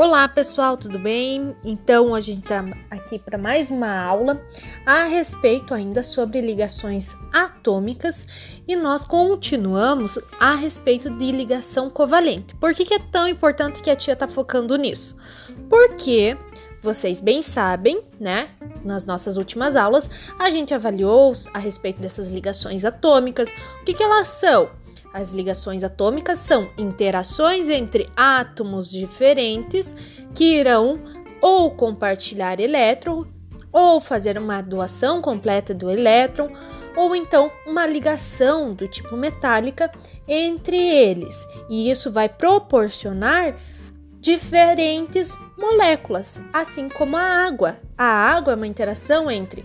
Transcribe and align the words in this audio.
Olá 0.00 0.26
pessoal, 0.26 0.78
tudo 0.78 0.98
bem? 0.98 1.54
Então 1.62 2.14
a 2.14 2.22
gente 2.22 2.40
está 2.40 2.64
aqui 2.90 3.18
para 3.18 3.36
mais 3.36 3.70
uma 3.70 4.02
aula 4.02 4.42
a 4.86 5.04
respeito 5.04 5.74
ainda 5.74 6.02
sobre 6.02 6.40
ligações 6.40 7.14
atômicas 7.30 8.26
e 8.66 8.74
nós 8.76 9.04
continuamos 9.04 10.18
a 10.40 10.54
respeito 10.54 11.10
de 11.10 11.30
ligação 11.30 11.90
covalente. 11.90 12.54
Por 12.54 12.72
que, 12.72 12.86
que 12.86 12.94
é 12.94 12.98
tão 12.98 13.28
importante 13.28 13.82
que 13.82 13.90
a 13.90 13.94
tia 13.94 14.14
está 14.14 14.26
focando 14.26 14.74
nisso? 14.76 15.18
Porque 15.68 16.34
vocês 16.82 17.20
bem 17.20 17.42
sabem, 17.42 18.00
né? 18.18 18.48
Nas 18.82 19.04
nossas 19.04 19.36
últimas 19.36 19.76
aulas 19.76 20.08
a 20.38 20.48
gente 20.48 20.72
avaliou 20.72 21.34
a 21.52 21.58
respeito 21.58 22.00
dessas 22.00 22.30
ligações 22.30 22.86
atômicas, 22.86 23.50
o 23.82 23.84
que, 23.84 23.92
que 23.92 24.02
elas 24.02 24.28
são? 24.28 24.70
As 25.12 25.32
ligações 25.32 25.82
atômicas 25.82 26.38
são 26.38 26.70
interações 26.78 27.68
entre 27.68 28.08
átomos 28.16 28.90
diferentes 28.90 29.94
que 30.34 30.58
irão 30.58 31.00
ou 31.40 31.70
compartilhar 31.70 32.60
elétron, 32.60 33.26
ou 33.72 34.00
fazer 34.00 34.36
uma 34.38 34.60
doação 34.60 35.20
completa 35.20 35.72
do 35.72 35.90
elétron, 35.90 36.50
ou 36.96 37.14
então 37.14 37.50
uma 37.66 37.86
ligação 37.86 38.74
do 38.74 38.86
tipo 38.88 39.16
metálica 39.16 39.90
entre 40.28 40.76
eles. 40.76 41.46
E 41.68 41.90
isso 41.90 42.10
vai 42.10 42.28
proporcionar 42.28 43.56
diferentes 44.20 45.36
moléculas, 45.56 46.40
assim 46.52 46.88
como 46.88 47.16
a 47.16 47.46
água. 47.46 47.78
A 47.96 48.04
água 48.04 48.52
é 48.52 48.56
uma 48.56 48.66
interação 48.66 49.30
entre 49.30 49.64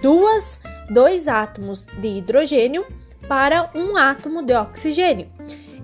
duas, 0.00 0.58
dois 0.88 1.28
átomos 1.28 1.86
de 2.00 2.08
hidrogênio 2.08 2.86
para 3.30 3.70
um 3.76 3.96
átomo 3.96 4.42
de 4.42 4.52
oxigênio. 4.52 5.28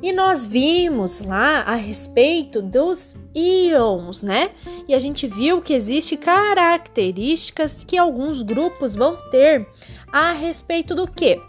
E 0.03 0.13
nós 0.13 0.49
vimos 0.49 1.21
lá 1.21 1.61
a 1.61 1.77
respeito 1.77 2.61
dos 2.61 3.15
íons, 3.33 4.25
né? 4.25 4.51
E 4.89 4.93
a 4.93 4.99
gente 4.99 5.29
viu 5.29 5.63
que 5.63 5.73
existe 5.73 6.17
características 6.17 7.85
que 7.85 7.97
alguns 7.97 8.43
grupos 8.43 8.97
vão 8.97 9.17
ter 9.31 9.65
a 10.13 10.33
respeito 10.33 10.93
do 10.93 11.09
que? 11.09 11.41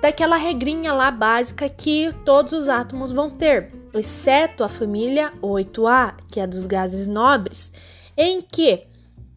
Daquela 0.00 0.36
regrinha 0.36 0.94
lá 0.94 1.10
básica 1.10 1.68
que 1.68 2.08
todos 2.24 2.54
os 2.54 2.66
átomos 2.70 3.12
vão 3.12 3.28
ter, 3.28 3.74
exceto 3.92 4.64
a 4.64 4.70
família 4.70 5.34
8A, 5.42 6.14
que 6.28 6.40
é 6.40 6.46
dos 6.46 6.64
gases 6.64 7.06
nobres, 7.06 7.70
em 8.16 8.40
que 8.40 8.86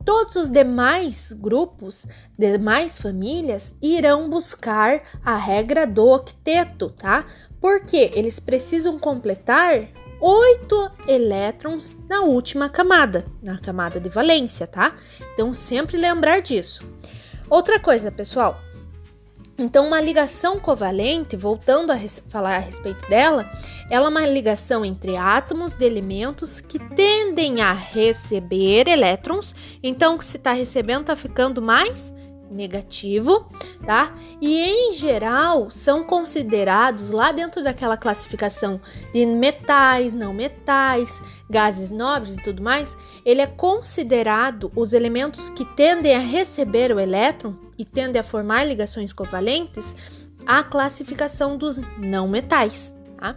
Todos 0.06 0.36
os 0.36 0.52
demais 0.52 1.31
grupos, 1.31 2.06
demais 2.38 3.00
famílias, 3.00 3.73
irão 3.81 4.30
buscar 4.30 5.02
a 5.23 5.36
regra 5.36 5.88
do 5.88 6.05
octeto, 6.08 6.89
tá? 6.89 7.25
Porque 7.59 8.11
eles 8.14 8.39
precisam 8.39 9.00
completar 9.00 9.88
oito 10.19 10.89
elétrons 11.08 11.95
na 12.09 12.22
última 12.22 12.69
camada, 12.69 13.25
na 13.41 13.58
camada 13.58 14.00
de 14.00 14.09
valência, 14.09 14.67
tá? 14.67 14.95
Então, 15.33 15.53
sempre 15.53 15.97
lembrar 15.97 16.41
disso. 16.41 16.83
Outra 17.50 17.80
coisa, 17.80 18.11
pessoal, 18.11 18.59
então, 19.58 19.88
uma 19.88 20.02
ligação 20.02 20.59
covalente, 20.59 21.38
voltando 21.38 21.91
a 21.91 21.97
falar 22.28 22.58
a 22.58 22.59
respeito 22.59 23.08
dela, 23.09 23.50
ela 23.89 24.08
é 24.08 24.09
uma 24.09 24.28
ligação 24.28 24.83
entre 24.83 25.16
átomos 25.16 25.78
de 25.78 25.86
elementos 25.86 26.59
que 26.59 26.78
tendem 26.78 27.61
a 27.61 27.72
receber 27.72 28.89
elétrons. 28.89 29.56
Então, 29.81 30.19
se 30.19 30.36
está 30.36 30.52
recebendo, 30.52 31.02
está 31.02 31.16
ficando 31.16 31.61
mais 31.61 32.13
negativo, 32.50 33.50
tá? 33.86 34.14
E 34.42 34.62
em 34.62 34.94
geral 34.94 35.70
são 35.70 36.04
considerados 36.04 37.12
lá 37.12 37.32
dentro 37.32 37.64
daquela 37.64 37.98
classificação 37.98 38.80
de 39.14 39.26
metais, 39.26 40.14
não 40.14 40.34
metais, 40.34 41.22
gases 41.50 41.92
nobres 41.92 42.36
e 42.36 42.44
tudo 42.44 42.62
mais, 42.62 42.98
ele 43.26 43.42
é 43.42 43.48
considerado 43.48 44.72
os 44.75 44.94
elementos 44.94 45.50
que 45.50 45.66
tendem 45.75 46.16
a 46.16 46.19
receber 46.19 46.92
o 46.92 47.00
elétron 47.00 47.56
e 47.78 47.84
tendem 47.84 48.19
a 48.19 48.24
formar 48.24 48.64
ligações 48.64 49.12
covalentes, 49.12 49.96
a 50.46 50.64
classificação 50.64 51.58
dos 51.58 51.78
não 51.98 52.28
metais, 52.28 52.94
tá? 53.18 53.36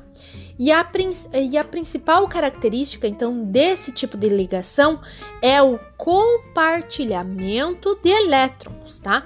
E 0.59 0.73
a, 0.73 0.87
e 1.35 1.57
a 1.57 1.65
principal 1.65 2.27
característica, 2.29 3.07
então, 3.07 3.45
desse 3.45 3.93
tipo 3.93 4.17
de 4.17 4.29
ligação 4.29 5.01
é 5.41 5.63
o 5.63 5.79
compartilhamento 5.97 7.99
de 8.03 8.11
elétrons, 8.11 8.99
tá? 8.99 9.25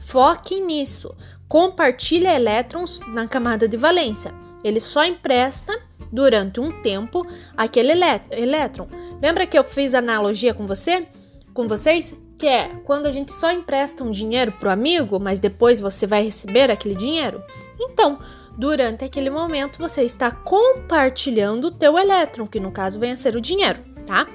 Foquem 0.00 0.64
nisso. 0.64 1.14
Compartilha 1.48 2.34
elétrons 2.34 3.00
na 3.08 3.26
camada 3.26 3.66
de 3.66 3.76
valência. 3.76 4.34
Ele 4.62 4.80
só 4.80 5.04
empresta 5.04 5.78
durante 6.10 6.60
um 6.60 6.82
tempo 6.82 7.26
aquele 7.56 7.92
elétron. 8.30 8.88
Lembra 9.20 9.46
que 9.46 9.58
eu 9.58 9.64
fiz 9.64 9.94
analogia 9.94 10.54
com 10.54 10.66
você? 10.66 11.06
Com 11.52 11.66
vocês? 11.66 12.14
Que 12.38 12.46
é 12.46 12.68
quando 12.84 13.06
a 13.06 13.10
gente 13.10 13.32
só 13.32 13.50
empresta 13.50 14.02
um 14.02 14.10
dinheiro 14.10 14.52
pro 14.52 14.70
amigo, 14.70 15.20
mas 15.20 15.40
depois 15.40 15.80
você 15.80 16.06
vai 16.06 16.24
receber 16.24 16.70
aquele 16.70 16.94
dinheiro? 16.94 17.42
Então, 17.78 18.18
durante 18.56 19.04
aquele 19.04 19.30
momento 19.30 19.78
você 19.78 20.02
está 20.02 20.30
compartilhando 20.30 21.66
o 21.66 21.70
teu 21.70 21.98
elétron, 21.98 22.46
que 22.46 22.60
no 22.60 22.70
caso 22.70 22.98
vem 22.98 23.12
a 23.12 23.16
ser 23.16 23.36
o 23.36 23.40
dinheiro, 23.40 23.80
tá? 24.06 24.26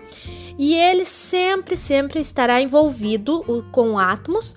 E 0.57 0.75
ele 0.75 1.05
sempre, 1.05 1.77
sempre 1.77 2.19
estará 2.19 2.61
envolvido 2.61 3.43
com 3.71 3.97
átomos, 3.97 4.55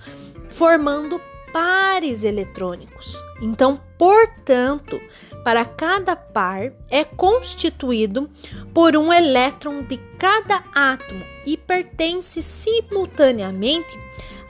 formando 0.48 1.20
pares 1.52 2.24
eletrônicos. 2.24 3.22
Então, 3.40 3.78
portanto, 3.96 5.00
para 5.44 5.64
cada 5.64 6.16
par 6.16 6.72
é 6.90 7.04
constituído 7.04 8.28
por 8.72 8.96
um 8.96 9.12
elétron 9.12 9.82
de 9.82 9.96
cada 10.18 10.64
átomo 10.74 11.24
e 11.44 11.56
pertence 11.56 12.42
simultaneamente 12.42 13.98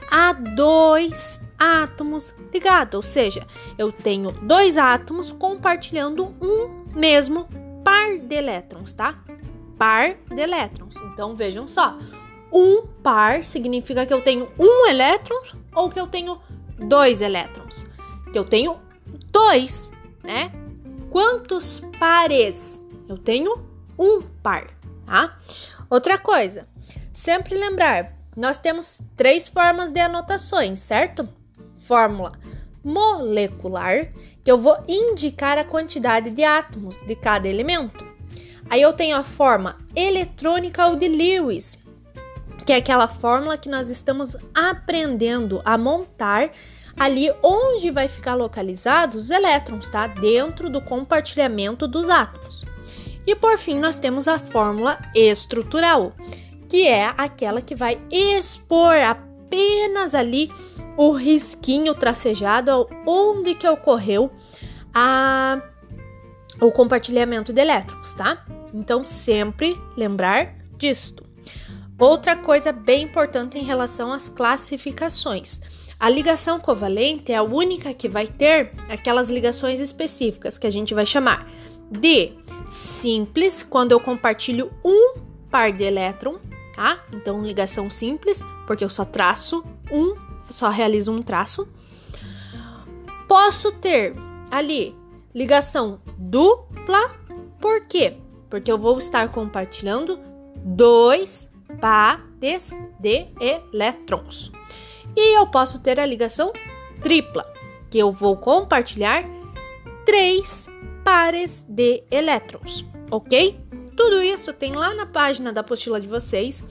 a 0.09 0.33
dois 0.33 1.41
átomos 1.63 2.35
ligados, 2.53 2.95
ou 2.95 3.01
seja, 3.01 3.47
eu 3.77 3.89
tenho 3.89 4.31
dois 4.31 4.75
átomos 4.75 5.31
compartilhando 5.31 6.35
um 6.41 6.83
mesmo 6.93 7.47
par 7.85 8.17
de 8.17 8.35
elétrons, 8.35 8.93
tá? 8.93 9.17
Par 9.77 10.15
de 10.29 10.41
elétrons. 10.41 10.95
Então 11.13 11.35
vejam 11.35 11.65
só, 11.65 11.97
um 12.51 12.85
par 13.01 13.45
significa 13.45 14.05
que 14.05 14.13
eu 14.13 14.21
tenho 14.21 14.49
um 14.59 14.87
elétron 14.89 15.41
ou 15.73 15.89
que 15.89 15.99
eu 15.99 16.07
tenho 16.07 16.37
dois 16.77 17.21
elétrons. 17.21 17.85
Que 18.33 18.37
eu 18.37 18.43
tenho 18.43 18.77
dois, 19.31 19.89
né? 20.21 20.51
Quantos 21.09 21.79
pares? 21.97 22.85
Eu 23.07 23.17
tenho 23.17 23.65
um 23.97 24.21
par, 24.21 24.67
tá? 25.05 25.37
Outra 25.89 26.17
coisa, 26.17 26.67
sempre 27.13 27.55
lembrar, 27.55 28.17
nós 28.35 28.59
temos 28.59 28.99
três 29.15 29.47
formas 29.47 29.91
de 29.91 29.99
anotações, 29.99 30.79
certo? 30.79 31.29
Fórmula 31.85 32.31
molecular, 32.83 34.11
que 34.43 34.51
eu 34.51 34.57
vou 34.57 34.77
indicar 34.87 35.57
a 35.57 35.63
quantidade 35.63 36.29
de 36.29 36.43
átomos 36.43 37.01
de 37.01 37.15
cada 37.15 37.47
elemento. 37.47 38.05
Aí 38.69 38.81
eu 38.81 38.93
tenho 38.93 39.15
a 39.15 39.23
forma 39.23 39.77
eletrônica 39.95 40.85
ou 40.87 40.95
de 40.95 41.07
Lewis, 41.07 41.77
que 42.65 42.73
é 42.73 42.77
aquela 42.77 43.07
fórmula 43.07 43.57
que 43.57 43.69
nós 43.69 43.89
estamos 43.89 44.35
aprendendo 44.53 45.61
a 45.63 45.77
montar 45.77 46.51
ali 46.97 47.31
onde 47.41 47.89
vai 47.89 48.07
ficar 48.07 48.35
localizados 48.35 49.25
os 49.25 49.29
elétrons, 49.29 49.89
tá? 49.89 50.07
Dentro 50.07 50.69
do 50.69 50.81
compartilhamento 50.81 51.87
dos 51.87 52.09
átomos. 52.09 52.65
E 53.25 53.35
por 53.35 53.57
fim, 53.57 53.79
nós 53.79 53.97
temos 53.97 54.27
a 54.27 54.37
fórmula 54.37 54.99
estrutural, 55.15 56.13
que 56.67 56.87
é 56.87 57.13
aquela 57.17 57.61
que 57.61 57.75
vai 57.75 57.99
expor 58.11 58.95
apenas 58.95 60.13
ali 60.13 60.51
o 60.97 61.11
risquinho 61.11 61.93
tracejado 61.95 62.87
onde 63.05 63.55
que 63.55 63.67
ocorreu 63.67 64.31
a, 64.93 65.61
o 66.61 66.71
compartilhamento 66.71 67.51
de 67.51 67.61
elétrons, 67.61 68.13
tá? 68.13 68.45
Então, 68.73 69.05
sempre 69.05 69.79
lembrar 69.97 70.55
disto. 70.77 71.23
Outra 71.97 72.35
coisa 72.35 72.71
bem 72.71 73.03
importante 73.03 73.57
em 73.57 73.63
relação 73.63 74.11
às 74.11 74.27
classificações. 74.27 75.61
A 75.99 76.09
ligação 76.09 76.59
covalente 76.59 77.31
é 77.31 77.35
a 77.35 77.43
única 77.43 77.93
que 77.93 78.09
vai 78.09 78.27
ter 78.27 78.73
aquelas 78.89 79.29
ligações 79.29 79.79
específicas 79.79 80.57
que 80.57 80.67
a 80.67 80.69
gente 80.69 80.93
vai 80.93 81.05
chamar 81.05 81.47
de 81.89 82.33
simples, 82.67 83.63
quando 83.63 83.91
eu 83.91 83.99
compartilho 83.99 84.71
um 84.83 85.15
par 85.49 85.71
de 85.71 85.83
elétron, 85.83 86.39
tá? 86.75 87.03
Então, 87.13 87.43
ligação 87.43 87.89
simples, 87.89 88.41
porque 88.65 88.83
eu 88.83 88.89
só 88.89 89.05
traço 89.05 89.63
um 89.91 90.15
só 90.49 90.69
realizo 90.69 91.11
um 91.11 91.21
traço. 91.21 91.67
Posso 93.27 93.71
ter 93.71 94.15
ali 94.51 94.95
ligação 95.33 95.99
dupla, 96.17 97.11
por 97.59 97.85
quê? 97.87 98.17
Porque 98.49 98.71
eu 98.71 98.77
vou 98.77 98.97
estar 98.97 99.29
compartilhando 99.29 100.19
dois 100.63 101.49
pares 101.81 102.81
de 102.99 103.27
elétrons. 103.39 104.51
E 105.15 105.37
eu 105.37 105.47
posso 105.47 105.79
ter 105.79 105.99
a 105.99 106.05
ligação 106.05 106.51
tripla, 107.01 107.51
que 107.89 107.97
eu 107.97 108.11
vou 108.11 108.37
compartilhar 108.37 109.23
três 110.05 110.67
pares 111.03 111.65
de 111.67 112.03
elétrons, 112.09 112.85
ok? 113.11 113.59
Tudo 113.95 114.21
isso 114.21 114.51
tem 114.53 114.73
lá 114.73 114.93
na 114.93 115.05
página 115.05 115.53
da 115.53 115.61
apostila 115.61 115.99
de 115.99 116.07
vocês, 116.07 116.63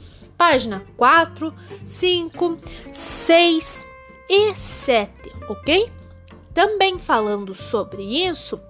página 0.43 0.85
4, 0.97 1.55
5, 1.87 2.59
6 2.93 3.87
e 4.29 4.55
7, 4.57 5.33
ok? 5.49 5.89
Também 6.53 6.99
falando 6.99 7.55
sobre 7.55 8.03
isso, 8.03 8.61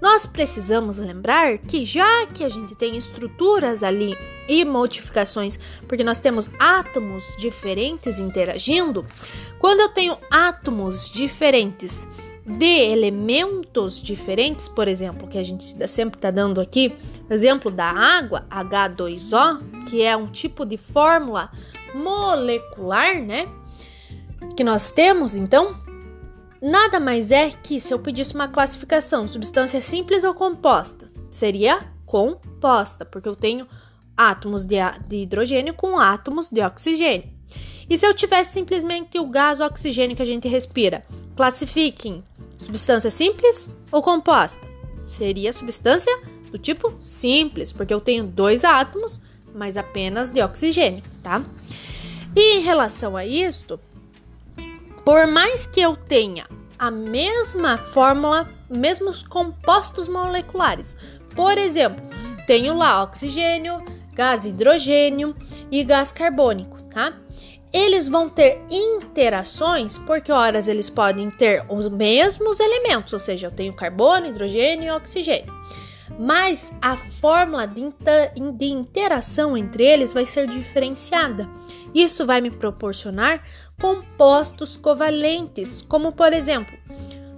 nós 0.00 0.24
precisamos 0.24 0.98
lembrar 0.98 1.58
que 1.58 1.84
já 1.84 2.26
que 2.26 2.44
a 2.44 2.48
gente 2.48 2.76
tem 2.76 2.96
estruturas 2.96 3.82
ali 3.82 4.16
e 4.48 4.64
modificações, 4.64 5.58
porque 5.88 6.04
nós 6.04 6.20
temos 6.20 6.48
átomos 6.60 7.24
diferentes 7.40 8.20
interagindo, 8.20 9.04
quando 9.58 9.80
eu 9.80 9.88
tenho 9.88 10.16
átomos 10.30 11.10
diferentes 11.10 12.06
de 12.46 12.64
elementos 12.64 14.00
diferentes, 14.00 14.68
por 14.68 14.86
exemplo, 14.86 15.26
que 15.26 15.36
a 15.36 15.42
gente 15.42 15.74
sempre 15.88 16.16
está 16.16 16.30
dando 16.30 16.60
aqui, 16.60 16.94
exemplo 17.28 17.70
da 17.72 17.86
água, 17.86 18.46
H2O, 18.48 19.84
que 19.84 20.00
é 20.02 20.16
um 20.16 20.28
tipo 20.28 20.64
de 20.64 20.76
fórmula 20.76 21.50
molecular, 21.92 23.20
né? 23.20 23.48
Que 24.56 24.62
nós 24.62 24.92
temos, 24.92 25.36
então, 25.36 25.76
nada 26.62 27.00
mais 27.00 27.32
é 27.32 27.50
que 27.50 27.80
se 27.80 27.92
eu 27.92 27.98
pedisse 27.98 28.34
uma 28.34 28.46
classificação, 28.46 29.26
substância 29.26 29.80
simples 29.80 30.22
ou 30.22 30.32
composta, 30.32 31.10
seria 31.28 31.80
composta, 32.04 33.04
porque 33.04 33.28
eu 33.28 33.34
tenho 33.34 33.66
átomos 34.16 34.64
de, 34.64 34.76
de 35.08 35.16
hidrogênio 35.16 35.74
com 35.74 35.98
átomos 35.98 36.48
de 36.48 36.60
oxigênio. 36.60 37.34
E 37.88 37.98
se 37.98 38.06
eu 38.06 38.14
tivesse 38.14 38.52
simplesmente 38.52 39.18
o 39.18 39.26
gás 39.26 39.60
oxigênio 39.60 40.16
que 40.16 40.22
a 40.22 40.26
gente 40.26 40.48
respira, 40.48 41.02
classifiquem 41.34 42.24
substância 42.66 43.10
simples 43.10 43.70
ou 43.90 44.02
composta? 44.02 44.66
Seria 45.04 45.52
substância 45.52 46.12
do 46.50 46.58
tipo 46.58 46.94
simples, 47.00 47.72
porque 47.72 47.94
eu 47.94 48.00
tenho 48.00 48.24
dois 48.24 48.64
átomos, 48.64 49.20
mas 49.54 49.76
apenas 49.76 50.30
de 50.32 50.42
oxigênio, 50.42 51.02
tá? 51.22 51.42
E 52.34 52.58
em 52.58 52.60
relação 52.60 53.16
a 53.16 53.24
isto, 53.24 53.80
por 55.04 55.26
mais 55.26 55.64
que 55.64 55.80
eu 55.80 55.96
tenha 55.96 56.46
a 56.78 56.90
mesma 56.90 57.78
fórmula, 57.78 58.50
mesmos 58.68 59.22
compostos 59.22 60.08
moleculares, 60.08 60.96
por 61.34 61.56
exemplo, 61.56 62.04
tenho 62.46 62.76
lá 62.76 63.02
oxigênio, 63.02 63.82
gás 64.12 64.44
hidrogênio 64.44 65.34
e 65.70 65.84
gás 65.84 66.10
carbônico, 66.10 66.82
tá? 66.82 67.14
Eles 67.76 68.08
vão 68.08 68.26
ter 68.26 68.62
interações 68.70 69.98
porque 69.98 70.32
horas 70.32 70.66
eles 70.66 70.88
podem 70.88 71.30
ter 71.30 71.62
os 71.68 71.86
mesmos 71.90 72.58
elementos, 72.58 73.12
ou 73.12 73.18
seja, 73.18 73.48
eu 73.48 73.50
tenho 73.50 73.74
carbono, 73.74 74.24
hidrogênio 74.24 74.86
e 74.86 74.90
oxigênio. 74.90 75.52
Mas 76.18 76.72
a 76.80 76.96
fórmula 76.96 77.66
de, 77.66 77.82
de 78.54 78.64
interação 78.64 79.54
entre 79.54 79.84
eles 79.84 80.14
vai 80.14 80.24
ser 80.24 80.46
diferenciada. 80.46 81.46
Isso 81.94 82.24
vai 82.24 82.40
me 82.40 82.50
proporcionar 82.50 83.44
compostos 83.78 84.78
covalentes, 84.78 85.82
como 85.82 86.12
por 86.12 86.32
exemplo, 86.32 86.74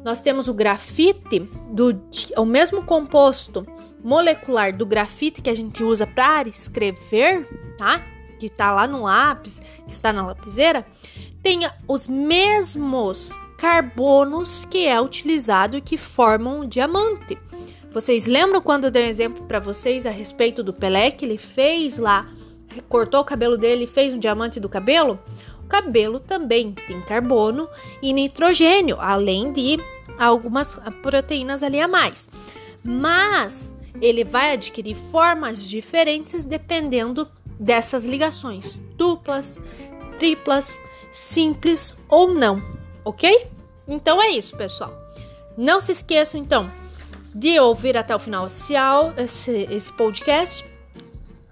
nós 0.04 0.22
temos 0.22 0.46
o 0.46 0.54
grafite, 0.54 1.40
do, 1.72 2.00
o 2.36 2.44
mesmo 2.44 2.84
composto 2.84 3.66
molecular 4.04 4.76
do 4.76 4.86
grafite 4.86 5.42
que 5.42 5.50
a 5.50 5.56
gente 5.56 5.82
usa 5.82 6.06
para 6.06 6.48
escrever, 6.48 7.44
tá? 7.76 8.17
Que 8.38 8.46
está 8.46 8.72
lá 8.72 8.86
no 8.86 9.02
lápis, 9.02 9.60
que 9.86 9.92
está 9.92 10.12
na 10.12 10.26
lapiseira, 10.26 10.86
tenha 11.42 11.74
os 11.86 12.06
mesmos 12.06 13.38
carbonos 13.58 14.64
que 14.64 14.86
é 14.86 15.00
utilizado 15.00 15.76
e 15.76 15.80
que 15.80 15.96
formam 15.96 16.60
o 16.60 16.66
diamante. 16.66 17.36
Vocês 17.90 18.26
lembram 18.26 18.60
quando 18.60 18.84
eu 18.84 18.90
dei 18.90 19.04
um 19.06 19.08
exemplo 19.08 19.44
para 19.44 19.58
vocês 19.58 20.06
a 20.06 20.10
respeito 20.10 20.62
do 20.62 20.72
Pelé 20.72 21.10
que 21.10 21.24
ele 21.24 21.38
fez 21.38 21.98
lá, 21.98 22.26
cortou 22.88 23.20
o 23.20 23.24
cabelo 23.24 23.56
dele 23.56 23.84
e 23.84 23.88
fez 23.88 24.14
um 24.14 24.18
diamante 24.18 24.60
do 24.60 24.68
cabelo? 24.68 25.18
O 25.64 25.68
cabelo 25.68 26.20
também 26.20 26.72
tem 26.86 27.00
carbono 27.02 27.68
e 28.00 28.12
nitrogênio, 28.12 28.98
além 29.00 29.52
de 29.52 29.78
algumas 30.18 30.74
proteínas 31.02 31.62
ali 31.62 31.80
a 31.80 31.88
mais. 31.88 32.28
Mas 32.84 33.74
ele 34.00 34.22
vai 34.22 34.52
adquirir 34.52 34.94
formas 34.94 35.62
diferentes 35.62 36.44
dependendo 36.44 37.28
dessas 37.58 38.06
ligações, 38.06 38.78
duplas, 38.96 39.60
triplas, 40.16 40.80
simples 41.10 41.94
ou 42.08 42.32
não, 42.32 42.62
ok? 43.04 43.46
Então 43.86 44.20
é 44.20 44.30
isso, 44.30 44.56
pessoal. 44.56 44.92
Não 45.56 45.80
se 45.80 45.92
esqueçam, 45.92 46.40
então, 46.40 46.70
de 47.34 47.58
ouvir 47.58 47.96
até 47.96 48.14
o 48.14 48.18
final 48.18 48.46
esse, 48.46 49.68
esse 49.70 49.92
podcast. 49.92 50.64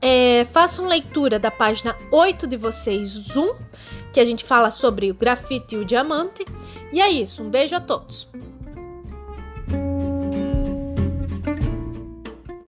É, 0.00 0.46
façam 0.52 0.86
leitura 0.86 1.38
da 1.38 1.50
página 1.50 1.96
8 2.12 2.46
de 2.46 2.56
vocês, 2.56 3.08
Zoom, 3.10 3.56
que 4.12 4.20
a 4.20 4.24
gente 4.24 4.44
fala 4.44 4.70
sobre 4.70 5.10
o 5.10 5.14
grafite 5.14 5.74
e 5.74 5.78
o 5.78 5.84
diamante. 5.84 6.44
E 6.92 7.00
é 7.00 7.10
isso, 7.10 7.42
um 7.42 7.50
beijo 7.50 7.74
a 7.74 7.80
todos. 7.80 8.28